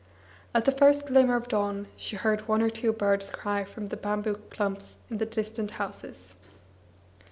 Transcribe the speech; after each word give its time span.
At 0.55 0.65
the 0.65 0.71
first 0.71 1.05
glimmer 1.05 1.35
of 1.35 1.47
dawn 1.47 1.87
she 1.95 2.15
heard 2.15 2.47
one 2.47 2.63
or 2.63 2.71
two 2.71 2.91
birds 2.91 3.29
cry 3.29 3.63
from 3.63 3.85
the 3.89 3.97
bamboo 3.97 4.37
clumps 4.49 4.97
by 5.11 5.17
the 5.17 5.27
distant 5.27 5.69
houses. 5.77 6.33